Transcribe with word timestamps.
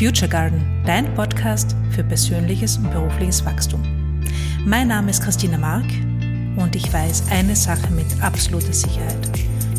Future 0.00 0.30
Garden, 0.30 0.64
dein 0.86 1.14
Podcast 1.14 1.76
für 1.90 2.02
persönliches 2.02 2.78
und 2.78 2.90
berufliches 2.90 3.44
Wachstum. 3.44 3.82
Mein 4.64 4.88
Name 4.88 5.10
ist 5.10 5.22
Christina 5.22 5.58
Mark 5.58 5.84
und 6.56 6.74
ich 6.74 6.90
weiß 6.90 7.24
eine 7.30 7.54
Sache 7.54 7.92
mit 7.92 8.06
absoluter 8.22 8.72
Sicherheit. 8.72 9.28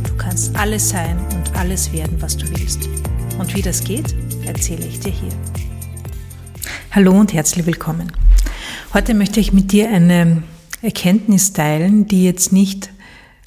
Du 0.07 0.15
kannst 0.17 0.55
alles 0.55 0.89
sein 0.89 1.17
und 1.33 1.57
alles 1.57 1.91
werden, 1.91 2.21
was 2.21 2.37
du 2.37 2.47
willst. 2.51 2.87
Und 3.39 3.55
wie 3.55 3.63
das 3.63 3.83
geht, 3.83 4.13
erzähle 4.45 4.85
ich 4.85 4.99
dir 4.99 5.11
hier. 5.11 5.31
Hallo 6.91 7.19
und 7.19 7.33
herzlich 7.33 7.65
willkommen. 7.65 8.11
Heute 8.93 9.15
möchte 9.15 9.39
ich 9.39 9.53
mit 9.53 9.71
dir 9.71 9.89
eine 9.89 10.43
Erkenntnis 10.83 11.51
teilen, 11.53 12.05
die 12.05 12.25
jetzt 12.25 12.53
nicht 12.53 12.91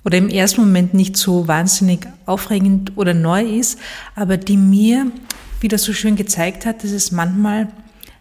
oder 0.04 0.18
im 0.18 0.29
ersten 0.29 0.62
Moment 0.62 0.93
nicht 0.93 1.16
so 1.16 1.46
wahnsinnig 1.46 2.09
aufregend 2.27 2.96
oder 2.96 3.14
neu 3.14 3.45
ist, 3.45 3.79
aber 4.16 4.36
die 4.36 4.56
mir 4.56 5.12
wie 5.65 5.69
das 5.69 5.85
so 5.85 5.95
schön 5.95 6.15
gezeigt 6.15 6.67
hat, 6.67 6.85
dass 6.85 6.91
es 6.91 7.11
manchmal 7.11 7.68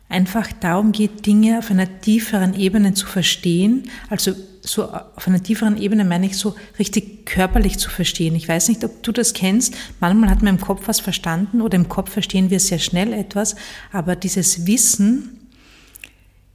einfach 0.07 0.53
darum 0.61 0.93
geht, 0.93 1.25
Dinge 1.25 1.59
auf 1.59 1.71
einer 1.71 1.99
tieferen 1.99 2.53
Ebene 2.57 2.93
zu 2.93 3.05
verstehen. 3.05 3.83
Also 4.09 4.31
so 4.61 4.85
auf 4.85 5.27
einer 5.27 5.43
tieferen 5.43 5.75
Ebene 5.75 6.05
meine 6.05 6.27
ich 6.27 6.37
so 6.37 6.55
richtig 6.79 7.25
körperlich 7.25 7.77
zu 7.79 7.89
verstehen. 7.89 8.33
Ich 8.35 8.47
weiß 8.47 8.69
nicht, 8.69 8.85
ob 8.85 9.03
du 9.03 9.11
das 9.11 9.33
kennst. 9.33 9.75
Manchmal 9.99 10.29
hat 10.29 10.41
man 10.41 10.55
im 10.55 10.61
Kopf 10.61 10.83
was 10.87 11.01
verstanden 11.01 11.59
oder 11.59 11.75
im 11.75 11.89
Kopf 11.89 12.11
verstehen 12.11 12.49
wir 12.49 12.61
sehr 12.61 12.79
schnell 12.79 13.11
etwas, 13.11 13.57
aber 13.91 14.15
dieses 14.15 14.65
Wissen 14.65 15.49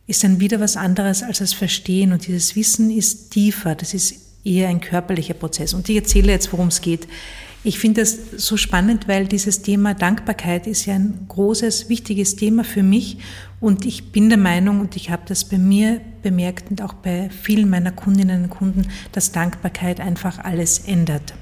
ist 0.06 0.24
dann 0.24 0.40
wieder 0.40 0.58
was 0.58 0.78
anderes 0.78 1.22
als 1.22 1.36
das 1.36 1.52
Verstehen 1.52 2.12
und 2.12 2.26
dieses 2.26 2.56
Wissen 2.56 2.90
ist 2.90 3.30
tiefer. 3.30 3.74
Das 3.74 3.92
ist 3.92 4.27
eher 4.44 4.68
ein 4.68 4.80
körperlicher 4.80 5.34
Prozess. 5.34 5.74
Und 5.74 5.88
ich 5.88 5.96
erzähle 5.96 6.32
jetzt, 6.32 6.52
worum 6.52 6.68
es 6.68 6.80
geht. 6.80 7.08
Ich 7.64 7.78
finde 7.78 8.02
das 8.02 8.16
so 8.36 8.56
spannend, 8.56 9.08
weil 9.08 9.26
dieses 9.26 9.62
Thema 9.62 9.94
Dankbarkeit 9.94 10.66
ist 10.66 10.86
ja 10.86 10.94
ein 10.94 11.26
großes, 11.28 11.88
wichtiges 11.88 12.36
Thema 12.36 12.62
für 12.62 12.82
mich. 12.84 13.18
Und 13.60 13.84
ich 13.84 14.12
bin 14.12 14.28
der 14.28 14.38
Meinung, 14.38 14.80
und 14.80 14.94
ich 14.94 15.10
habe 15.10 15.22
das 15.26 15.44
bei 15.44 15.58
mir 15.58 16.00
bemerkt 16.22 16.70
und 16.70 16.80
auch 16.82 16.94
bei 16.94 17.30
vielen 17.30 17.68
meiner 17.68 17.90
Kundinnen 17.90 18.44
und 18.44 18.50
Kunden, 18.50 18.86
dass 19.12 19.32
Dankbarkeit 19.32 20.00
einfach 20.00 20.38
alles 20.38 20.78
ändert. 20.78 21.34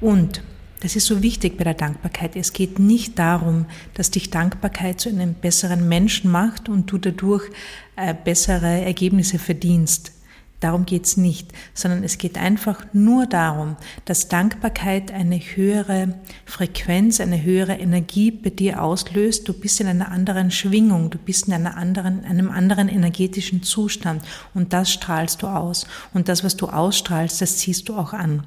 Und 0.00 0.42
das 0.80 0.94
ist 0.94 1.06
so 1.06 1.22
wichtig 1.22 1.56
bei 1.56 1.64
der 1.64 1.74
Dankbarkeit. 1.74 2.36
Es 2.36 2.52
geht 2.52 2.78
nicht 2.78 3.18
darum, 3.18 3.66
dass 3.94 4.10
dich 4.10 4.30
Dankbarkeit 4.30 5.00
zu 5.00 5.08
einem 5.08 5.34
besseren 5.34 5.88
Menschen 5.88 6.30
macht 6.30 6.68
und 6.68 6.92
du 6.92 6.98
dadurch 6.98 7.50
äh, 7.96 8.14
bessere 8.14 8.82
Ergebnisse 8.84 9.38
verdienst. 9.38 10.12
Darum 10.60 10.86
geht's 10.86 11.16
nicht, 11.16 11.52
sondern 11.72 12.02
es 12.02 12.18
geht 12.18 12.36
einfach 12.36 12.84
nur 12.92 13.26
darum, 13.26 13.76
dass 14.06 14.28
Dankbarkeit 14.28 15.12
eine 15.12 15.38
höhere 15.38 16.18
Frequenz, 16.46 17.20
eine 17.20 17.42
höhere 17.42 17.74
Energie 17.74 18.32
bei 18.32 18.50
dir 18.50 18.82
auslöst. 18.82 19.48
Du 19.48 19.52
bist 19.52 19.80
in 19.80 19.86
einer 19.86 20.10
anderen 20.10 20.50
Schwingung, 20.50 21.10
du 21.10 21.18
bist 21.18 21.46
in 21.46 21.54
einer 21.54 21.76
anderen, 21.76 22.24
einem 22.24 22.50
anderen 22.50 22.88
energetischen 22.88 23.62
Zustand 23.62 24.24
und 24.52 24.72
das 24.72 24.92
strahlst 24.92 25.42
du 25.42 25.46
aus. 25.46 25.86
Und 26.12 26.28
das, 26.28 26.42
was 26.42 26.56
du 26.56 26.66
ausstrahlst, 26.66 27.40
das 27.40 27.58
ziehst 27.58 27.88
du 27.88 27.94
auch 27.94 28.12
an. 28.12 28.42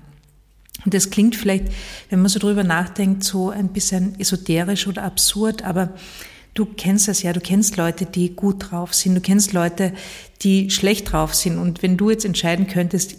Und 0.84 0.94
das 0.94 1.12
klingt 1.12 1.36
vielleicht, 1.36 1.66
wenn 2.10 2.20
man 2.20 2.30
so 2.30 2.40
drüber 2.40 2.64
nachdenkt, 2.64 3.24
so 3.24 3.52
ein 3.52 3.70
bisschen 3.70 4.20
esoterisch 4.20 4.88
oder 4.88 5.04
absurd, 5.04 5.64
aber 5.64 5.94
Du 6.54 6.66
kennst 6.66 7.08
das 7.08 7.24
ja, 7.24 7.32
du 7.32 7.40
kennst 7.40 7.78
Leute, 7.78 8.06
die 8.06 8.36
gut 8.36 8.72
drauf 8.72 8.94
sind, 8.94 9.16
du 9.16 9.22
kennst 9.22 9.54
Leute, 9.54 9.94
die 10.42 10.70
schlecht 10.70 11.12
drauf 11.12 11.34
sind. 11.34 11.58
Und 11.58 11.82
wenn 11.82 11.98
du 11.98 12.10
jetzt 12.10 12.26
entscheiden 12.26 12.68
könntest, 12.68 13.16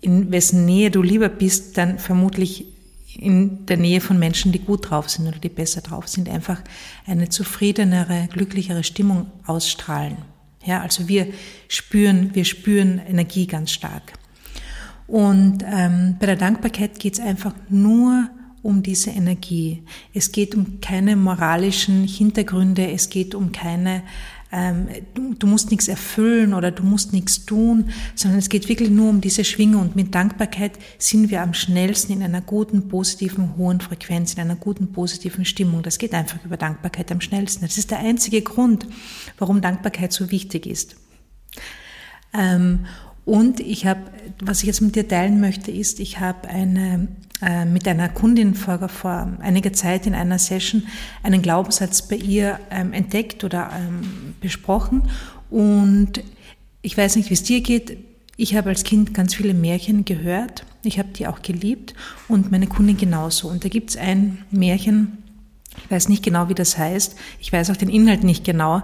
in 0.00 0.30
wessen 0.30 0.64
Nähe 0.64 0.90
du 0.90 1.02
lieber 1.02 1.28
bist, 1.28 1.76
dann 1.76 1.98
vermutlich 1.98 2.66
in 3.18 3.66
der 3.66 3.76
Nähe 3.76 4.00
von 4.00 4.18
Menschen, 4.18 4.52
die 4.52 4.58
gut 4.58 4.90
drauf 4.90 5.08
sind 5.08 5.26
oder 5.26 5.38
die 5.38 5.48
besser 5.48 5.80
drauf 5.80 6.08
sind, 6.08 6.28
einfach 6.28 6.60
eine 7.06 7.28
zufriedenere, 7.28 8.28
glücklichere 8.32 8.84
Stimmung 8.84 9.30
ausstrahlen. 9.46 10.18
Ja, 10.64 10.82
also 10.82 11.08
wir 11.08 11.28
spüren, 11.68 12.34
wir 12.34 12.44
spüren 12.44 12.98
Energie 12.98 13.46
ganz 13.46 13.72
stark. 13.72 14.12
Und 15.06 15.64
ähm, 15.64 16.16
bei 16.18 16.26
der 16.26 16.36
Dankbarkeit 16.36 16.98
geht 16.98 17.14
es 17.14 17.20
einfach 17.20 17.54
nur 17.68 18.28
um 18.66 18.82
diese 18.82 19.10
Energie. 19.10 19.84
Es 20.12 20.32
geht 20.32 20.54
um 20.54 20.80
keine 20.80 21.14
moralischen 21.14 22.04
Hintergründe, 22.04 22.90
es 22.90 23.08
geht 23.08 23.34
um 23.36 23.52
keine, 23.52 24.02
ähm, 24.50 24.88
du, 25.14 25.34
du, 25.34 25.46
musst 25.46 25.70
nichts 25.70 25.86
erfüllen 25.86 26.52
oder 26.52 26.72
du 26.72 26.82
musst 26.82 27.12
nichts 27.12 27.46
tun, 27.46 27.90
sondern 28.16 28.40
es 28.40 28.48
geht 28.48 28.68
wirklich 28.68 28.90
nur 28.90 29.08
um 29.08 29.20
diese 29.20 29.44
Schwingung. 29.44 29.82
Und 29.82 29.96
mit 29.96 30.14
Dankbarkeit 30.14 30.72
sind 30.98 31.30
wir 31.30 31.42
am 31.42 31.54
schnellsten 31.54 32.12
in 32.12 32.22
einer 32.24 32.40
guten, 32.40 32.88
positiven, 32.88 33.56
hohen 33.56 33.80
Frequenz, 33.80 34.34
in 34.34 34.40
einer 34.40 34.56
guten, 34.56 34.92
positiven 34.92 35.44
Stimmung. 35.44 35.82
Das 35.82 35.98
geht 35.98 36.12
einfach 36.12 36.44
über 36.44 36.56
Dankbarkeit 36.56 37.12
am 37.12 37.20
schnellsten. 37.20 37.64
Das 37.64 37.78
ist 37.78 37.92
der 37.92 38.00
einzige 38.00 38.42
Grund, 38.42 38.86
warum 39.38 39.60
Dankbarkeit 39.60 40.12
so 40.12 40.32
wichtig 40.32 40.66
ist. 40.66 40.96
Ähm, 42.34 42.80
und 43.24 43.58
ich 43.60 43.86
habe, 43.86 44.02
was 44.40 44.60
ich 44.60 44.66
jetzt 44.66 44.80
mit 44.80 44.94
dir 44.94 45.06
teilen 45.06 45.40
möchte, 45.40 45.70
ist, 45.70 45.98
ich 45.98 46.20
habe 46.20 46.48
eine 46.48 47.08
mit 47.66 47.86
einer 47.86 48.08
Kundin 48.08 48.54
vor, 48.54 48.88
vor 48.88 49.30
einiger 49.40 49.72
Zeit 49.72 50.06
in 50.06 50.14
einer 50.14 50.38
Session 50.38 50.84
einen 51.22 51.42
Glaubenssatz 51.42 52.02
bei 52.08 52.16
ihr 52.16 52.58
ähm, 52.70 52.94
entdeckt 52.94 53.44
oder 53.44 53.70
ähm, 53.76 54.34
besprochen. 54.40 55.02
Und 55.50 56.22
ich 56.82 56.96
weiß 56.96 57.16
nicht, 57.16 57.28
wie 57.30 57.34
es 57.34 57.42
dir 57.42 57.60
geht. 57.60 57.98
Ich 58.36 58.54
habe 58.54 58.68
als 58.68 58.84
Kind 58.84 59.14
ganz 59.14 59.34
viele 59.34 59.54
Märchen 59.54 60.04
gehört. 60.04 60.64
Ich 60.82 60.98
habe 60.98 61.08
die 61.08 61.26
auch 61.26 61.42
geliebt 61.42 61.94
und 62.28 62.52
meine 62.52 62.66
Kundin 62.66 62.96
genauso. 62.96 63.48
Und 63.48 63.64
da 63.64 63.68
gibt 63.68 63.90
es 63.90 63.96
ein 63.96 64.44
Märchen, 64.50 65.18
ich 65.84 65.90
weiß 65.90 66.08
nicht 66.08 66.22
genau, 66.22 66.48
wie 66.48 66.54
das 66.54 66.78
heißt. 66.78 67.16
Ich 67.40 67.52
weiß 67.52 67.70
auch 67.70 67.76
den 67.76 67.88
Inhalt 67.88 68.24
nicht 68.24 68.44
genau. 68.44 68.82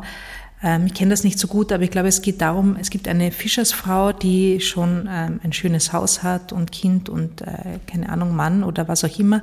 Ähm, 0.63 0.87
ich 0.87 0.95
kenne 0.95 1.11
das 1.11 1.25
nicht 1.25 1.39
so 1.39 1.49
gut, 1.49 1.73
aber 1.73 1.83
ich 1.83 1.91
glaube, 1.91 2.09
es 2.09 2.23
geht 2.23 2.41
darum, 2.41 2.77
es 2.77 2.91
gibt 2.91 3.09
eine 3.09 3.33
Fischersfrau, 3.33 4.13
die 4.13 4.61
schon 4.61 5.09
ähm, 5.11 5.41
ein 5.43 5.53
schönes 5.53 5.93
Haus 5.93 6.23
hat 6.23 6.53
und 6.53 6.73
Kind 6.73 7.09
und 7.09 7.43
äh, 7.43 7.79
keine 7.87 8.09
Ahnung, 8.09 8.37
Mann 8.37 8.63
oder 8.65 8.89
was 8.89 9.05
auch 9.05 9.19
immer 9.19 9.43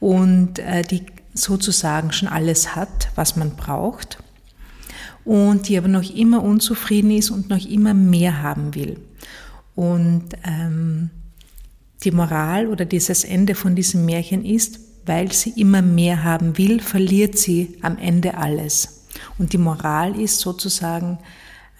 und 0.00 0.58
äh, 0.58 0.82
die 0.82 1.02
sozusagen 1.34 2.12
schon 2.12 2.28
alles 2.28 2.74
hat, 2.74 3.10
was 3.14 3.36
man 3.36 3.56
braucht 3.56 4.18
und 5.24 5.68
die 5.68 5.76
aber 5.76 5.88
noch 5.88 6.08
immer 6.08 6.42
unzufrieden 6.42 7.10
ist 7.10 7.30
und 7.30 7.50
noch 7.50 7.64
immer 7.66 7.92
mehr 7.92 8.42
haben 8.42 8.74
will. 8.74 8.98
Und 9.74 10.28
ähm, 10.44 11.10
die 12.04 12.12
Moral 12.12 12.68
oder 12.68 12.84
dieses 12.84 13.24
Ende 13.24 13.54
von 13.54 13.74
diesem 13.74 14.06
Märchen 14.06 14.44
ist, 14.44 14.80
weil 15.04 15.32
sie 15.32 15.50
immer 15.50 15.82
mehr 15.82 16.24
haben 16.24 16.56
will, 16.58 16.80
verliert 16.80 17.36
sie 17.36 17.76
am 17.82 17.98
Ende 17.98 18.38
alles. 18.38 18.95
Und 19.38 19.52
die 19.52 19.58
Moral 19.58 20.18
ist 20.20 20.40
sozusagen, 20.40 21.18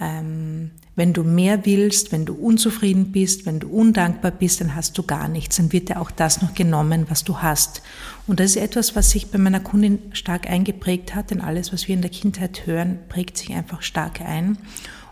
ähm, 0.01 0.71
wenn 0.95 1.13
du 1.13 1.25
mehr 1.25 1.67
willst, 1.67 2.11
wenn 2.13 2.25
du 2.25 2.35
unzufrieden 2.35 3.13
bist, 3.13 3.45
wenn 3.45 3.61
du 3.61 3.69
undankbar 3.69 4.31
bist, 4.31 4.61
dann 4.61 4.75
hast 4.75 4.97
du 4.97 5.03
gar 5.03 5.29
nichts. 5.29 5.57
Dann 5.57 5.73
wird 5.73 5.91
dir 5.91 6.01
auch 6.01 6.11
das 6.11 6.41
noch 6.43 6.55
genommen, 6.55 7.07
was 7.09 7.23
du 7.25 7.39
hast. 7.39 7.83
Und 8.27 8.41
das 8.41 8.51
ist 8.51 8.57
etwas, 8.57 8.97
was 8.97 9.11
sich 9.11 9.31
bei 9.31 9.39
meiner 9.39 9.61
Kundin 9.61 9.99
stark 10.13 10.49
eingeprägt 10.49 11.15
hat, 11.15 11.31
denn 11.31 11.41
alles, 11.41 11.73
was 11.73 11.87
wir 11.87 11.95
in 11.95 12.03
der 12.03 12.11
Kindheit 12.11 12.67
hören, 12.67 12.99
prägt 13.09 13.37
sich 13.37 13.53
einfach 13.53 13.83
stark 13.83 14.21
ein. 14.23 14.59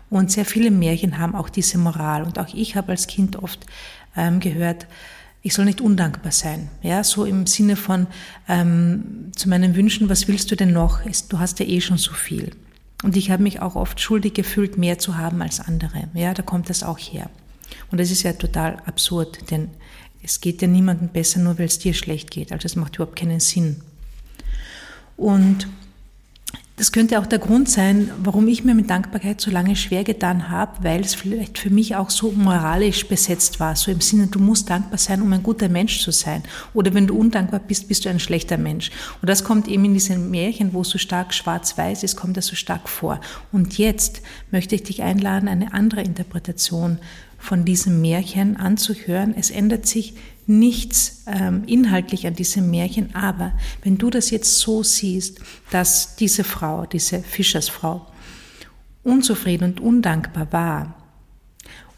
Und 0.09 0.31
sehr 0.31 0.45
viele 0.45 0.71
Märchen 0.71 1.19
haben 1.19 1.35
auch 1.35 1.49
diese 1.49 1.77
Moral. 1.77 2.23
Und 2.23 2.39
auch 2.39 2.53
ich 2.53 2.75
habe 2.75 2.89
als 2.91 3.07
Kind 3.07 3.37
oft 3.37 3.65
ähm, 4.15 4.39
gehört, 4.39 4.87
ich 5.45 5.53
soll 5.53 5.65
nicht 5.65 5.79
undankbar 5.79 6.31
sein. 6.31 6.69
Ja, 6.81 7.03
so 7.03 7.23
im 7.23 7.45
Sinne 7.45 7.75
von 7.75 8.07
ähm, 8.49 9.31
zu 9.35 9.47
meinen 9.47 9.75
Wünschen, 9.75 10.09
was 10.09 10.27
willst 10.27 10.49
du 10.49 10.55
denn 10.55 10.73
noch? 10.73 11.01
Du 11.29 11.37
hast 11.37 11.59
ja 11.59 11.67
eh 11.67 11.81
schon 11.81 11.99
so 11.99 12.13
viel. 12.13 12.49
Und 13.03 13.15
ich 13.15 13.29
habe 13.29 13.43
mich 13.43 13.59
auch 13.59 13.75
oft 13.75 14.01
schuldig 14.01 14.33
gefühlt, 14.33 14.79
mehr 14.79 14.97
zu 14.97 15.17
haben 15.17 15.43
als 15.43 15.59
andere. 15.59 16.09
Ja, 16.15 16.33
da 16.33 16.41
kommt 16.41 16.71
das 16.71 16.81
auch 16.81 16.97
her. 16.97 17.29
Und 17.91 17.99
das 17.99 18.09
ist 18.09 18.23
ja 18.23 18.33
total 18.33 18.81
absurd, 18.87 19.51
denn 19.51 19.69
es 20.23 20.41
geht 20.41 20.63
ja 20.63 20.67
niemandem 20.67 21.09
besser, 21.09 21.39
nur 21.39 21.59
weil 21.59 21.67
es 21.67 21.77
dir 21.77 21.93
schlecht 21.93 22.31
geht. 22.31 22.51
Also 22.51 22.65
es 22.65 22.75
macht 22.75 22.95
überhaupt 22.95 23.15
keinen 23.15 23.39
Sinn. 23.39 23.81
Und 25.15 25.67
das 26.77 26.91
könnte 26.91 27.19
auch 27.19 27.25
der 27.25 27.39
Grund 27.39 27.69
sein, 27.69 28.11
warum 28.21 28.49
ich 28.49 28.65
mir 28.65 28.75
mit 28.75 28.89
Dankbarkeit 28.89 29.39
so 29.39 29.49
lange 29.49 29.77
schwer 29.77 30.03
getan 30.03 30.49
habe, 30.49 30.83
weil 30.83 31.01
es 31.01 31.15
vielleicht 31.15 31.57
für 31.57 31.69
mich 31.69 31.95
auch 31.95 32.09
so 32.09 32.33
moralisch 32.33 33.07
besetzt 33.07 33.61
war. 33.61 33.77
So 33.77 33.91
im 33.91 34.01
Sinne, 34.01 34.27
du 34.27 34.39
musst 34.39 34.69
dankbar 34.69 34.97
sein, 34.97 35.21
um 35.21 35.31
ein 35.31 35.41
guter 35.41 35.69
Mensch 35.69 36.01
zu 36.01 36.11
sein. 36.11 36.43
Oder 36.73 36.93
wenn 36.93 37.07
du 37.07 37.17
undankbar 37.17 37.61
bist, 37.61 37.87
bist 37.87 38.03
du 38.03 38.09
ein 38.09 38.19
schlechter 38.19 38.57
Mensch. 38.57 38.91
Und 39.21 39.29
das 39.29 39.45
kommt 39.45 39.69
eben 39.69 39.85
in 39.85 39.93
diesen 39.93 40.29
Märchen, 40.29 40.73
wo 40.73 40.81
es 40.81 40.89
so 40.89 40.97
stark 40.97 41.33
schwarz-weiß 41.33 42.03
ist, 42.03 42.17
kommt 42.17 42.35
das 42.35 42.47
so 42.47 42.57
stark 42.57 42.89
vor. 42.89 43.21
Und 43.53 43.77
jetzt 43.77 44.21
möchte 44.51 44.75
ich 44.75 44.83
dich 44.83 45.01
einladen, 45.01 45.47
eine 45.47 45.73
andere 45.73 46.01
Interpretation 46.01 46.99
von 47.37 47.63
diesem 47.63 48.01
Märchen 48.01 48.57
anzuhören. 48.57 49.33
Es 49.37 49.49
ändert 49.49 49.85
sich 49.85 50.15
nichts 50.47 51.23
ähm, 51.27 51.63
inhaltlich 51.65 52.27
an 52.27 52.35
diesem 52.35 52.69
Märchen, 52.69 53.15
aber 53.15 53.53
wenn 53.83 53.97
du 53.97 54.09
das 54.09 54.29
jetzt 54.29 54.59
so 54.59 54.83
siehst, 54.83 55.39
dass 55.71 56.15
diese 56.15 56.43
Frau, 56.43 56.85
diese 56.85 57.21
Fischersfrau, 57.21 58.05
unzufrieden 59.03 59.71
und 59.71 59.79
undankbar 59.79 60.51
war 60.51 61.04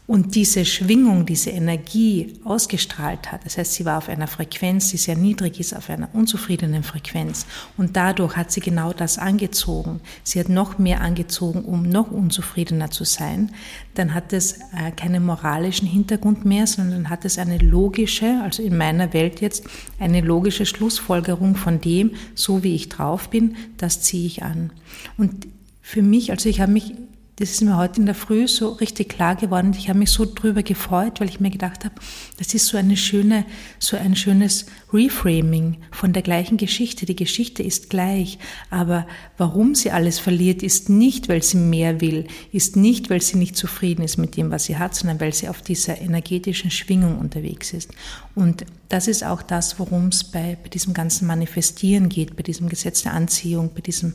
und 0.08 0.34
diese 0.34 0.64
Schwingung, 0.64 1.26
diese 1.26 1.50
Energie 1.50 2.32
ausgestrahlt 2.42 3.30
hat. 3.30 3.44
Das 3.44 3.58
heißt, 3.58 3.74
sie 3.74 3.84
war 3.84 3.98
auf 3.98 4.08
einer 4.08 4.26
Frequenz, 4.26 4.88
die 4.88 4.96
sehr 4.96 5.16
niedrig 5.16 5.60
ist, 5.60 5.76
auf 5.76 5.90
einer 5.90 6.08
unzufriedenen 6.14 6.82
Frequenz. 6.82 7.44
Und 7.76 7.94
dadurch 7.94 8.34
hat 8.34 8.50
sie 8.50 8.60
genau 8.60 8.94
das 8.94 9.18
angezogen. 9.18 10.00
Sie 10.24 10.40
hat 10.40 10.48
noch 10.48 10.78
mehr 10.78 11.02
angezogen, 11.02 11.62
um 11.62 11.82
noch 11.82 12.10
unzufriedener 12.10 12.90
zu 12.90 13.04
sein. 13.04 13.52
Dann 13.92 14.14
hat 14.14 14.32
es 14.32 14.54
äh, 14.54 14.92
keinen 14.96 15.26
moralischen 15.26 15.86
Hintergrund 15.86 16.46
mehr, 16.46 16.66
sondern 16.66 17.10
hat 17.10 17.26
es 17.26 17.36
eine 17.36 17.58
logische, 17.58 18.40
also 18.42 18.62
in 18.62 18.78
meiner 18.78 19.12
Welt 19.12 19.42
jetzt, 19.42 19.64
eine 20.00 20.22
logische 20.22 20.64
Schlussfolgerung 20.64 21.54
von 21.54 21.82
dem, 21.82 22.12
so 22.34 22.62
wie 22.62 22.74
ich 22.74 22.88
drauf 22.88 23.28
bin, 23.28 23.56
das 23.76 24.00
ziehe 24.00 24.26
ich 24.26 24.42
an. 24.42 24.70
Und 25.18 25.48
für 25.82 26.00
mich, 26.00 26.30
also 26.30 26.48
ich 26.48 26.62
habe 26.62 26.72
mich 26.72 26.94
das 27.38 27.52
ist 27.52 27.60
mir 27.62 27.76
heute 27.76 28.00
in 28.00 28.06
der 28.06 28.16
Früh 28.16 28.48
so 28.48 28.70
richtig 28.70 29.10
klar 29.10 29.36
geworden. 29.36 29.72
Ich 29.78 29.88
habe 29.88 30.00
mich 30.00 30.10
so 30.10 30.24
drüber 30.24 30.64
gefreut, 30.64 31.20
weil 31.20 31.28
ich 31.28 31.38
mir 31.38 31.50
gedacht 31.50 31.84
habe, 31.84 31.94
das 32.36 32.52
ist 32.52 32.66
so 32.66 32.76
eine 32.76 32.96
schöne, 32.96 33.44
so 33.78 33.96
ein 33.96 34.16
schönes 34.16 34.66
Reframing 34.92 35.76
von 35.92 36.12
der 36.12 36.22
gleichen 36.22 36.56
Geschichte. 36.56 37.06
Die 37.06 37.14
Geschichte 37.14 37.62
ist 37.62 37.90
gleich, 37.90 38.40
aber 38.70 39.06
warum 39.36 39.76
sie 39.76 39.92
alles 39.92 40.18
verliert, 40.18 40.64
ist 40.64 40.88
nicht, 40.88 41.28
weil 41.28 41.44
sie 41.44 41.58
mehr 41.58 42.00
will, 42.00 42.26
ist 42.50 42.74
nicht, 42.74 43.08
weil 43.08 43.22
sie 43.22 43.38
nicht 43.38 43.56
zufrieden 43.56 44.02
ist 44.02 44.16
mit 44.16 44.36
dem, 44.36 44.50
was 44.50 44.64
sie 44.64 44.76
hat, 44.76 44.96
sondern 44.96 45.20
weil 45.20 45.32
sie 45.32 45.48
auf 45.48 45.62
dieser 45.62 46.00
energetischen 46.00 46.72
Schwingung 46.72 47.20
unterwegs 47.20 47.72
ist. 47.72 47.90
Und 48.34 48.64
das 48.88 49.06
ist 49.06 49.22
auch 49.22 49.42
das, 49.42 49.78
worum 49.78 50.08
es 50.08 50.24
bei, 50.24 50.56
bei 50.60 50.70
diesem 50.70 50.92
ganzen 50.92 51.28
Manifestieren 51.28 52.08
geht, 52.08 52.36
bei 52.36 52.42
diesem 52.42 52.68
Gesetz 52.68 53.02
der 53.02 53.12
Anziehung, 53.12 53.70
bei 53.74 53.80
diesem 53.80 54.14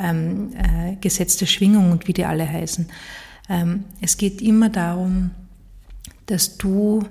ähm, 0.00 0.52
äh, 0.54 0.96
Gesetz 1.00 1.36
der 1.36 1.46
Schwingung 1.46 1.92
und 1.92 2.08
wie 2.08 2.12
die 2.12 2.24
alle 2.24 2.48
heißen. 2.48 2.88
Ähm, 3.48 3.84
es 4.00 4.16
geht 4.16 4.40
immer 4.40 4.68
darum, 4.68 5.30
dass 6.26 6.56
du 6.56 7.02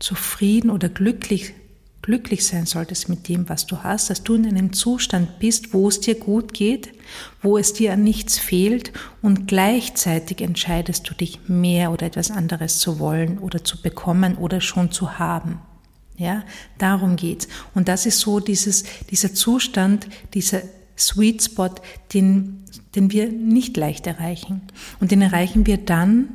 zufrieden 0.00 0.70
oder 0.70 0.88
glücklich, 0.88 1.54
glücklich 2.02 2.44
sein 2.44 2.66
solltest 2.66 3.08
mit 3.08 3.28
dem, 3.28 3.48
was 3.48 3.66
du 3.66 3.78
hast, 3.78 4.10
dass 4.10 4.22
du 4.22 4.34
in 4.34 4.46
einem 4.46 4.72
Zustand 4.72 5.38
bist, 5.38 5.72
wo 5.72 5.88
es 5.88 6.00
dir 6.00 6.16
gut 6.16 6.52
geht, 6.52 6.92
wo 7.40 7.56
es 7.56 7.72
dir 7.72 7.92
an 7.92 8.02
nichts 8.02 8.38
fehlt 8.38 8.92
und 9.22 9.46
gleichzeitig 9.46 10.40
entscheidest 10.40 11.08
du 11.08 11.14
dich 11.14 11.48
mehr 11.48 11.92
oder 11.92 12.06
etwas 12.06 12.30
anderes 12.30 12.78
zu 12.78 12.98
wollen 12.98 13.38
oder 13.38 13.64
zu 13.64 13.80
bekommen 13.80 14.36
oder 14.36 14.60
schon 14.60 14.90
zu 14.90 15.18
haben. 15.18 15.60
Ja, 16.16 16.44
darum 16.78 17.16
geht's. 17.16 17.48
Und 17.74 17.88
das 17.88 18.06
ist 18.06 18.20
so 18.20 18.38
dieses, 18.38 18.84
dieser 19.10 19.34
Zustand, 19.34 20.06
dieser 20.32 20.62
Sweet 20.96 21.42
Spot, 21.42 21.70
den, 22.12 22.64
den 22.94 23.10
wir 23.10 23.28
nicht 23.30 23.76
leicht 23.76 24.06
erreichen. 24.06 24.62
Und 25.00 25.10
den 25.10 25.22
erreichen 25.22 25.66
wir 25.66 25.78
dann, 25.78 26.28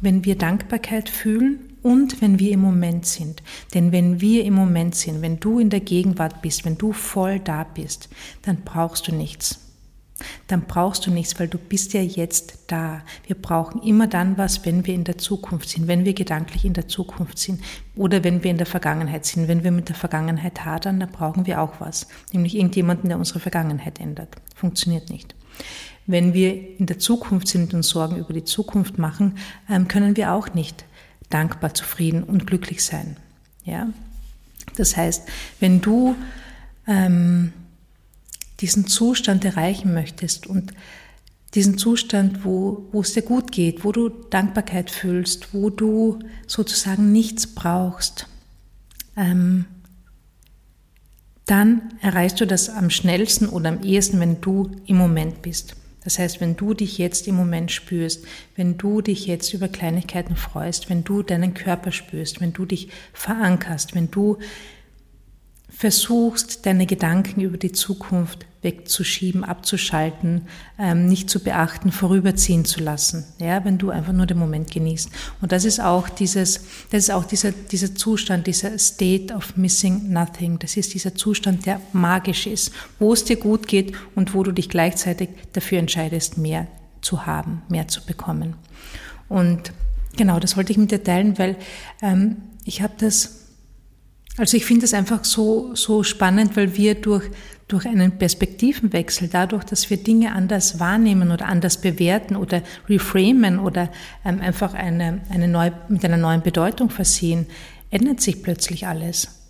wenn 0.00 0.24
wir 0.24 0.36
Dankbarkeit 0.36 1.08
fühlen 1.08 1.58
und 1.82 2.20
wenn 2.20 2.38
wir 2.38 2.52
im 2.52 2.60
Moment 2.60 3.06
sind. 3.06 3.42
Denn 3.74 3.92
wenn 3.92 4.20
wir 4.20 4.44
im 4.44 4.54
Moment 4.54 4.94
sind, 4.94 5.22
wenn 5.22 5.40
du 5.40 5.58
in 5.58 5.70
der 5.70 5.80
Gegenwart 5.80 6.42
bist, 6.42 6.64
wenn 6.64 6.78
du 6.78 6.92
voll 6.92 7.40
da 7.40 7.64
bist, 7.64 8.08
dann 8.42 8.58
brauchst 8.64 9.08
du 9.08 9.14
nichts 9.14 9.63
dann 10.48 10.62
brauchst 10.62 11.06
du 11.06 11.10
nichts, 11.10 11.38
weil 11.40 11.48
du 11.48 11.58
bist 11.58 11.94
ja 11.94 12.02
jetzt 12.02 12.58
da. 12.66 13.02
Wir 13.26 13.36
brauchen 13.36 13.82
immer 13.82 14.06
dann 14.06 14.36
was, 14.36 14.64
wenn 14.66 14.86
wir 14.86 14.94
in 14.94 15.04
der 15.04 15.18
Zukunft 15.18 15.68
sind, 15.68 15.88
wenn 15.88 16.04
wir 16.04 16.12
gedanklich 16.12 16.64
in 16.64 16.74
der 16.74 16.88
Zukunft 16.88 17.38
sind 17.38 17.62
oder 17.96 18.24
wenn 18.24 18.44
wir 18.44 18.50
in 18.50 18.58
der 18.58 18.66
Vergangenheit 18.66 19.24
sind. 19.24 19.48
Wenn 19.48 19.64
wir 19.64 19.70
mit 19.70 19.88
der 19.88 19.96
Vergangenheit 19.96 20.64
hadern, 20.64 21.00
dann 21.00 21.10
brauchen 21.10 21.46
wir 21.46 21.60
auch 21.60 21.80
was, 21.80 22.08
nämlich 22.32 22.56
irgendjemanden, 22.56 23.08
der 23.08 23.18
unsere 23.18 23.40
Vergangenheit 23.40 24.00
ändert. 24.00 24.36
Funktioniert 24.54 25.10
nicht. 25.10 25.34
Wenn 26.06 26.34
wir 26.34 26.78
in 26.78 26.86
der 26.86 26.98
Zukunft 26.98 27.48
sind 27.48 27.72
und 27.72 27.82
Sorgen 27.82 28.16
über 28.16 28.34
die 28.34 28.44
Zukunft 28.44 28.98
machen, 28.98 29.38
ähm, 29.70 29.88
können 29.88 30.16
wir 30.16 30.32
auch 30.32 30.52
nicht 30.52 30.84
dankbar, 31.30 31.72
zufrieden 31.72 32.22
und 32.22 32.46
glücklich 32.46 32.84
sein. 32.84 33.16
Ja? 33.64 33.88
Das 34.76 34.96
heißt, 34.96 35.26
wenn 35.60 35.80
du 35.80 36.14
ähm, 36.86 37.52
diesen 38.64 38.86
Zustand 38.86 39.44
erreichen 39.44 39.92
möchtest 39.92 40.46
und 40.46 40.72
diesen 41.52 41.76
Zustand, 41.76 42.46
wo, 42.46 42.88
wo 42.92 43.02
es 43.02 43.12
dir 43.12 43.20
gut 43.20 43.52
geht, 43.52 43.84
wo 43.84 43.92
du 43.92 44.08
Dankbarkeit 44.08 44.90
fühlst, 44.90 45.52
wo 45.52 45.68
du 45.68 46.18
sozusagen 46.46 47.12
nichts 47.12 47.46
brauchst, 47.46 48.26
ähm, 49.18 49.66
dann 51.44 51.92
erreichst 52.00 52.40
du 52.40 52.46
das 52.46 52.70
am 52.70 52.88
schnellsten 52.88 53.50
oder 53.50 53.68
am 53.68 53.82
ehesten, 53.82 54.18
wenn 54.18 54.40
du 54.40 54.70
im 54.86 54.96
Moment 54.96 55.42
bist. 55.42 55.76
Das 56.04 56.18
heißt, 56.18 56.40
wenn 56.40 56.56
du 56.56 56.72
dich 56.72 56.96
jetzt 56.96 57.28
im 57.28 57.34
Moment 57.34 57.70
spürst, 57.70 58.24
wenn 58.56 58.78
du 58.78 59.02
dich 59.02 59.26
jetzt 59.26 59.52
über 59.52 59.68
Kleinigkeiten 59.68 60.36
freust, 60.36 60.88
wenn 60.88 61.04
du 61.04 61.22
deinen 61.22 61.52
Körper 61.52 61.92
spürst, 61.92 62.40
wenn 62.40 62.54
du 62.54 62.64
dich 62.64 62.88
verankerst, 63.12 63.94
wenn 63.94 64.10
du 64.10 64.38
versuchst, 65.76 66.66
deine 66.66 66.86
Gedanken 66.86 67.40
über 67.40 67.58
die 67.58 67.72
Zukunft 67.72 68.46
wegzuschieben, 68.62 69.44
abzuschalten, 69.44 70.48
ähm, 70.78 71.06
nicht 71.06 71.28
zu 71.28 71.40
beachten, 71.40 71.92
vorüberziehen 71.92 72.64
zu 72.64 72.80
lassen. 72.80 73.24
Ja, 73.38 73.64
wenn 73.64 73.76
du 73.76 73.90
einfach 73.90 74.12
nur 74.12 74.24
den 74.24 74.38
Moment 74.38 74.70
genießt. 74.70 75.10
Und 75.42 75.52
das 75.52 75.64
ist 75.64 75.80
auch 75.80 76.08
dieses, 76.08 76.60
das 76.90 77.04
ist 77.04 77.10
auch 77.10 77.24
dieser, 77.24 77.52
dieser 77.52 77.94
Zustand, 77.94 78.46
dieser 78.46 78.78
State 78.78 79.34
of 79.34 79.56
missing 79.56 80.10
nothing. 80.10 80.58
Das 80.58 80.76
ist 80.76 80.94
dieser 80.94 81.14
Zustand, 81.14 81.66
der 81.66 81.80
magisch 81.92 82.46
ist, 82.46 82.72
wo 82.98 83.12
es 83.12 83.24
dir 83.24 83.36
gut 83.36 83.68
geht 83.68 83.92
und 84.14 84.32
wo 84.32 84.42
du 84.42 84.52
dich 84.52 84.70
gleichzeitig 84.70 85.28
dafür 85.52 85.78
entscheidest, 85.78 86.38
mehr 86.38 86.66
zu 87.02 87.26
haben, 87.26 87.62
mehr 87.68 87.88
zu 87.88 88.04
bekommen. 88.06 88.54
Und 89.28 89.72
genau, 90.16 90.40
das 90.40 90.56
wollte 90.56 90.72
ich 90.72 90.78
mit 90.78 90.90
dir 90.90 91.04
teilen, 91.04 91.38
weil 91.38 91.56
ähm, 92.00 92.36
ich 92.64 92.80
habe 92.80 92.94
das 92.98 93.43
also 94.36 94.56
ich 94.56 94.64
finde 94.64 94.84
es 94.84 94.94
einfach 94.94 95.24
so, 95.24 95.74
so 95.74 96.02
spannend, 96.02 96.56
weil 96.56 96.76
wir 96.76 96.96
durch, 96.96 97.24
durch 97.68 97.86
einen 97.86 98.18
Perspektivenwechsel, 98.18 99.28
dadurch, 99.28 99.64
dass 99.64 99.90
wir 99.90 99.96
Dinge 99.96 100.32
anders 100.32 100.80
wahrnehmen 100.80 101.30
oder 101.30 101.46
anders 101.46 101.80
bewerten 101.80 102.34
oder 102.34 102.62
reframen 102.88 103.60
oder 103.60 103.90
ähm, 104.24 104.40
einfach 104.40 104.74
eine, 104.74 105.20
eine 105.30 105.46
neue, 105.46 105.72
mit 105.88 106.04
einer 106.04 106.16
neuen 106.16 106.42
Bedeutung 106.42 106.90
versehen, 106.90 107.46
ändert 107.90 108.20
sich 108.20 108.42
plötzlich 108.42 108.86
alles. 108.86 109.43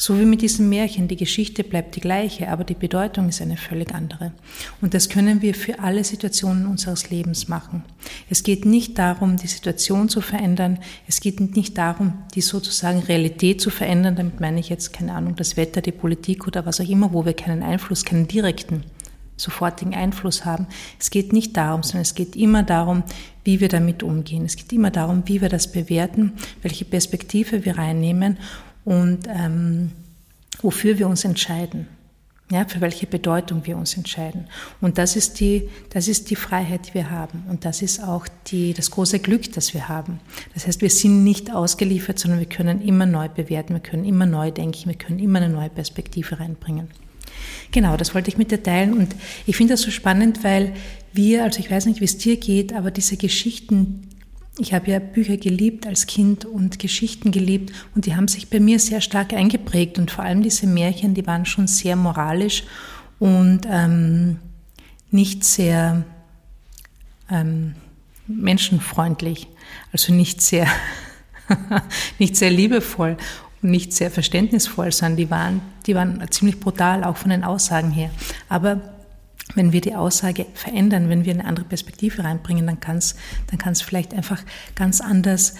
So 0.00 0.16
wie 0.16 0.24
mit 0.24 0.42
diesem 0.42 0.68
Märchen, 0.68 1.08
die 1.08 1.16
Geschichte 1.16 1.64
bleibt 1.64 1.96
die 1.96 2.00
gleiche, 2.00 2.50
aber 2.50 2.62
die 2.62 2.74
Bedeutung 2.74 3.28
ist 3.28 3.42
eine 3.42 3.56
völlig 3.56 3.92
andere. 3.92 4.30
Und 4.80 4.94
das 4.94 5.08
können 5.08 5.42
wir 5.42 5.54
für 5.54 5.80
alle 5.80 6.04
Situationen 6.04 6.68
unseres 6.68 7.10
Lebens 7.10 7.48
machen. 7.48 7.82
Es 8.30 8.44
geht 8.44 8.64
nicht 8.64 8.96
darum, 8.96 9.38
die 9.38 9.48
Situation 9.48 10.08
zu 10.08 10.20
verändern, 10.20 10.78
es 11.08 11.20
geht 11.20 11.40
nicht 11.40 11.76
darum, 11.76 12.12
die 12.36 12.42
sozusagen 12.42 13.00
Realität 13.00 13.60
zu 13.60 13.70
verändern, 13.70 14.14
damit 14.14 14.38
meine 14.38 14.60
ich 14.60 14.68
jetzt, 14.68 14.92
keine 14.92 15.14
Ahnung, 15.14 15.34
das 15.34 15.56
Wetter, 15.56 15.80
die 15.80 15.90
Politik 15.90 16.46
oder 16.46 16.64
was 16.64 16.80
auch 16.80 16.88
immer, 16.88 17.12
wo 17.12 17.24
wir 17.24 17.34
keinen 17.34 17.64
Einfluss, 17.64 18.04
keinen 18.04 18.28
direkten, 18.28 18.84
sofortigen 19.36 19.96
Einfluss 19.96 20.44
haben. 20.44 20.68
Es 21.00 21.10
geht 21.10 21.32
nicht 21.32 21.56
darum, 21.56 21.82
sondern 21.82 22.02
es 22.02 22.14
geht 22.14 22.36
immer 22.36 22.62
darum, 22.62 23.02
wie 23.42 23.58
wir 23.58 23.68
damit 23.68 24.04
umgehen. 24.04 24.44
Es 24.44 24.54
geht 24.54 24.72
immer 24.72 24.92
darum, 24.92 25.24
wie 25.26 25.40
wir 25.40 25.48
das 25.48 25.72
bewerten, 25.72 26.34
welche 26.62 26.84
Perspektive 26.84 27.64
wir 27.64 27.78
reinnehmen 27.78 28.38
und 28.88 29.28
ähm, 29.28 29.90
wofür 30.62 30.98
wir 30.98 31.08
uns 31.08 31.24
entscheiden. 31.24 31.86
Ja, 32.50 32.64
für 32.64 32.80
welche 32.80 33.06
Bedeutung 33.06 33.66
wir 33.66 33.76
uns 33.76 33.94
entscheiden. 33.98 34.46
Und 34.80 34.96
das 34.96 35.16
ist 35.16 35.38
die, 35.38 35.68
das 35.90 36.08
ist 36.08 36.30
die 36.30 36.36
Freiheit, 36.36 36.88
die 36.88 36.94
wir 36.94 37.10
haben. 37.10 37.44
Und 37.50 37.66
das 37.66 37.82
ist 37.82 38.02
auch 38.02 38.26
die, 38.46 38.72
das 38.72 38.90
große 38.90 39.18
Glück, 39.18 39.52
das 39.52 39.74
wir 39.74 39.90
haben. 39.90 40.20
Das 40.54 40.66
heißt, 40.66 40.80
wir 40.80 40.88
sind 40.88 41.24
nicht 41.24 41.54
ausgeliefert, 41.54 42.18
sondern 42.18 42.40
wir 42.40 42.48
können 42.48 42.80
immer 42.80 43.04
neu 43.04 43.28
bewerten, 43.28 43.74
wir 43.74 43.80
können 43.80 44.06
immer 44.06 44.24
neu 44.24 44.50
denken, 44.50 44.88
wir 44.88 44.96
können 44.96 45.18
immer 45.18 45.40
eine 45.42 45.52
neue 45.52 45.68
Perspektive 45.68 46.40
reinbringen. 46.40 46.88
Genau, 47.70 47.98
das 47.98 48.14
wollte 48.14 48.30
ich 48.30 48.38
mit 48.38 48.50
dir 48.50 48.62
teilen. 48.62 48.94
Und 48.94 49.14
ich 49.44 49.54
finde 49.54 49.74
das 49.74 49.82
so 49.82 49.90
spannend, 49.90 50.42
weil 50.42 50.72
wir, 51.12 51.44
also 51.44 51.60
ich 51.60 51.70
weiß 51.70 51.84
nicht, 51.84 52.00
wie 52.00 52.06
es 52.06 52.16
dir 52.16 52.38
geht, 52.38 52.72
aber 52.72 52.90
diese 52.90 53.18
Geschichten, 53.18 54.07
ich 54.58 54.74
habe 54.74 54.90
ja 54.90 54.98
Bücher 54.98 55.36
geliebt 55.36 55.86
als 55.86 56.06
Kind 56.06 56.44
und 56.44 56.78
Geschichten 56.78 57.30
geliebt 57.30 57.72
und 57.94 58.06
die 58.06 58.16
haben 58.16 58.28
sich 58.28 58.50
bei 58.50 58.60
mir 58.60 58.78
sehr 58.78 59.00
stark 59.00 59.32
eingeprägt 59.32 59.98
und 59.98 60.10
vor 60.10 60.24
allem 60.24 60.42
diese 60.42 60.66
Märchen, 60.66 61.14
die 61.14 61.26
waren 61.26 61.46
schon 61.46 61.66
sehr 61.66 61.96
moralisch 61.96 62.64
und 63.18 63.60
ähm, 63.70 64.38
nicht 65.10 65.44
sehr 65.44 66.04
ähm, 67.30 67.74
menschenfreundlich, 68.26 69.48
also 69.92 70.12
nicht 70.12 70.42
sehr, 70.42 70.66
nicht 72.18 72.36
sehr 72.36 72.50
liebevoll 72.50 73.16
und 73.62 73.70
nicht 73.70 73.92
sehr 73.92 74.10
verständnisvoll, 74.10 74.92
sondern 74.92 75.16
die 75.16 75.30
waren, 75.30 75.60
die 75.86 75.94
waren 75.94 76.24
ziemlich 76.30 76.60
brutal, 76.60 77.04
auch 77.04 77.16
von 77.16 77.30
den 77.30 77.44
Aussagen 77.44 77.90
her. 77.90 78.10
Aber 78.48 78.97
wenn 79.54 79.72
wir 79.72 79.80
die 79.80 79.94
Aussage 79.94 80.46
verändern, 80.54 81.08
wenn 81.08 81.24
wir 81.24 81.32
eine 81.32 81.44
andere 81.44 81.64
Perspektive 81.64 82.22
reinbringen, 82.22 82.66
dann 82.66 82.80
kann 82.80 82.98
es 82.98 83.16
dann 83.48 83.58
kann's 83.58 83.82
vielleicht 83.82 84.14
einfach 84.14 84.42
ganz 84.74 85.00
anders 85.00 85.54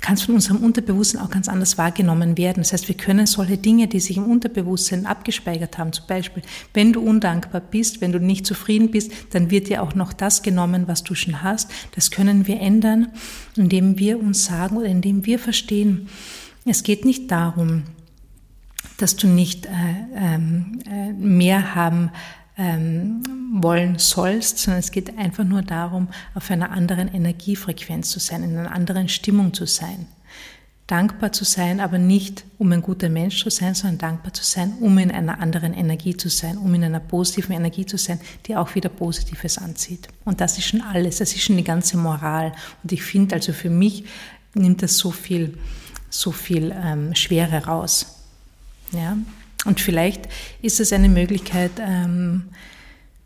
kann 0.00 0.14
es 0.14 0.22
von 0.22 0.36
unserem 0.36 0.58
Unterbewusstsein 0.58 1.20
auch 1.20 1.30
ganz 1.30 1.48
anders 1.48 1.78
wahrgenommen 1.78 2.38
werden. 2.38 2.62
Das 2.62 2.72
heißt, 2.72 2.88
wir 2.88 2.96
können 2.96 3.26
solche 3.26 3.58
Dinge, 3.58 3.88
die 3.88 4.00
sich 4.00 4.16
im 4.16 4.30
Unterbewusstsein 4.30 5.06
abgespeichert 5.06 5.78
haben, 5.78 5.92
zum 5.92 6.06
Beispiel, 6.06 6.42
wenn 6.74 6.92
du 6.92 7.00
undankbar 7.00 7.60
bist, 7.60 8.00
wenn 8.00 8.12
du 8.12 8.20
nicht 8.20 8.46
zufrieden 8.46 8.90
bist, 8.90 9.10
dann 9.30 9.50
wird 9.50 9.68
dir 9.68 9.82
auch 9.82 9.94
noch 9.94 10.12
das 10.12 10.42
genommen, 10.42 10.86
was 10.86 11.04
du 11.04 11.14
schon 11.14 11.42
hast. 11.42 11.70
Das 11.94 12.10
können 12.10 12.46
wir 12.46 12.60
ändern, 12.60 13.08
indem 13.56 13.98
wir 13.98 14.20
uns 14.20 14.44
sagen 14.44 14.76
oder 14.76 14.86
indem 14.86 15.26
wir 15.26 15.38
verstehen, 15.38 16.08
es 16.64 16.82
geht 16.82 17.04
nicht 17.04 17.30
darum, 17.30 17.84
dass 18.98 19.16
du 19.16 19.26
nicht 19.26 19.66
äh, 19.66 19.70
ähm, 20.14 20.80
äh, 20.90 21.12
mehr 21.12 21.74
haben 21.74 22.10
ähm, 22.58 23.22
wollen 23.52 23.98
sollst, 23.98 24.58
sondern 24.58 24.80
es 24.80 24.90
geht 24.90 25.16
einfach 25.16 25.44
nur 25.44 25.62
darum, 25.62 26.08
auf 26.34 26.50
einer 26.50 26.70
anderen 26.70 27.08
Energiefrequenz 27.08 28.10
zu 28.10 28.18
sein, 28.18 28.42
in 28.42 28.58
einer 28.58 28.72
anderen 28.72 29.08
Stimmung 29.08 29.54
zu 29.54 29.64
sein. 29.64 30.06
Dankbar 30.88 31.32
zu 31.32 31.44
sein, 31.44 31.80
aber 31.80 31.98
nicht 31.98 32.44
um 32.56 32.72
ein 32.72 32.80
guter 32.80 33.10
Mensch 33.10 33.42
zu 33.42 33.50
sein, 33.50 33.74
sondern 33.74 33.98
dankbar 33.98 34.32
zu 34.32 34.42
sein, 34.42 34.72
um 34.80 34.96
in 34.98 35.10
einer 35.10 35.38
anderen 35.38 35.74
Energie 35.74 36.16
zu 36.16 36.30
sein, 36.30 36.56
um 36.56 36.74
in 36.74 36.82
einer 36.82 37.00
positiven 37.00 37.54
Energie 37.54 37.84
zu 37.84 37.98
sein, 37.98 38.18
die 38.46 38.56
auch 38.56 38.74
wieder 38.74 38.88
Positives 38.88 39.58
anzieht. 39.58 40.08
Und 40.24 40.40
das 40.40 40.56
ist 40.58 40.64
schon 40.64 40.80
alles, 40.80 41.18
das 41.18 41.34
ist 41.34 41.42
schon 41.42 41.58
die 41.58 41.64
ganze 41.64 41.98
Moral. 41.98 42.52
Und 42.82 42.90
ich 42.90 43.02
finde, 43.02 43.34
also 43.34 43.52
für 43.52 43.70
mich 43.70 44.04
nimmt 44.54 44.82
das 44.82 44.96
so 44.96 45.10
viel, 45.10 45.58
so 46.08 46.32
viel 46.32 46.74
ähm, 46.74 47.14
Schwere 47.14 47.66
raus. 47.66 48.06
Ja? 48.92 49.18
Und 49.64 49.80
vielleicht 49.80 50.28
ist 50.62 50.80
es 50.80 50.92
eine 50.92 51.08
Möglichkeit, 51.08 51.72
ähm, 51.80 52.44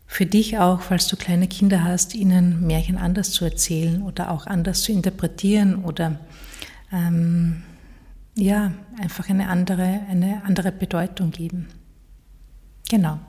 für 0.07 0.25
dich 0.25 0.59
auch, 0.59 0.81
falls 0.81 1.07
du 1.07 1.15
kleine 1.15 1.47
Kinder 1.47 1.83
hast, 1.83 2.13
ihnen 2.13 2.67
Märchen 2.67 2.97
anders 2.97 3.31
zu 3.31 3.45
erzählen 3.45 4.03
oder 4.03 4.29
auch 4.29 4.45
anders 4.45 4.81
zu 4.81 4.91
interpretieren 4.91 5.83
oder 5.83 6.19
ähm, 6.91 7.63
ja, 8.35 8.73
einfach 8.99 9.29
eine 9.29 9.49
andere, 9.49 10.01
eine 10.09 10.43
andere 10.45 10.71
Bedeutung 10.71 11.31
geben. 11.31 11.67
Genau. 12.89 13.19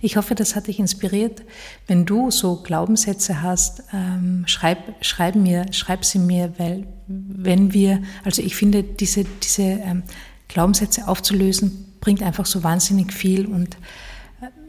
Ich 0.00 0.16
hoffe, 0.16 0.36
das 0.36 0.54
hat 0.54 0.68
dich 0.68 0.78
inspiriert. 0.78 1.42
Wenn 1.88 2.06
du 2.06 2.30
so 2.30 2.62
Glaubenssätze 2.62 3.42
hast, 3.42 3.82
ähm, 3.92 4.44
schreib, 4.46 5.04
schreib, 5.04 5.34
mir, 5.34 5.72
schreib 5.72 6.04
sie 6.04 6.20
mir, 6.20 6.54
weil 6.58 6.86
wenn 7.08 7.72
wir, 7.72 8.02
also 8.22 8.40
ich 8.40 8.54
finde, 8.54 8.84
diese, 8.84 9.24
diese 9.42 9.62
ähm, 9.62 10.04
Glaubenssätze 10.46 11.08
aufzulösen, 11.08 11.93
bringt 12.04 12.22
einfach 12.22 12.44
so 12.44 12.62
wahnsinnig 12.62 13.14
viel 13.14 13.46
und 13.46 13.78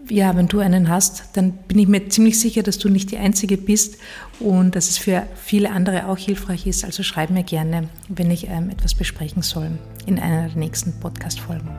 ja, 0.09 0.35
wenn 0.37 0.47
du 0.47 0.59
einen 0.59 0.87
hast, 0.87 1.29
dann 1.33 1.51
bin 1.51 1.79
ich 1.79 1.87
mir 1.87 2.07
ziemlich 2.07 2.39
sicher, 2.39 2.63
dass 2.63 2.77
du 2.77 2.87
nicht 2.87 3.11
die 3.11 3.17
Einzige 3.17 3.57
bist 3.57 3.97
und 4.39 4.75
dass 4.75 4.89
es 4.89 4.97
für 4.97 5.23
viele 5.35 5.71
andere 5.71 6.07
auch 6.07 6.17
hilfreich 6.17 6.65
ist. 6.67 6.85
Also 6.85 7.03
schreib 7.03 7.29
mir 7.31 7.43
gerne, 7.43 7.89
wenn 8.07 8.31
ich 8.31 8.47
ähm, 8.47 8.69
etwas 8.69 8.93
besprechen 8.93 9.41
soll 9.41 9.71
in 10.05 10.19
einer 10.19 10.47
der 10.47 10.57
nächsten 10.57 10.93
Podcast-Folgen. 10.99 11.69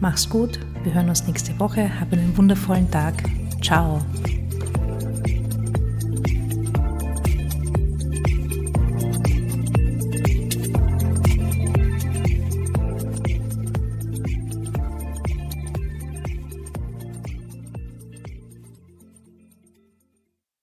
Mach's 0.00 0.28
gut, 0.28 0.58
wir 0.82 0.92
hören 0.92 1.08
uns 1.08 1.26
nächste 1.26 1.58
Woche. 1.58 1.88
Hab 2.00 2.12
einen 2.12 2.36
wundervollen 2.36 2.90
Tag. 2.90 3.14
Ciao. 3.62 4.04